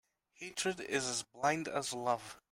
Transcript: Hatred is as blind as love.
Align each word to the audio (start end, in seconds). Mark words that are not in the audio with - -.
Hatred 0.33 0.79
is 0.79 1.05
as 1.07 1.21
blind 1.21 1.67
as 1.67 1.93
love. 1.93 2.39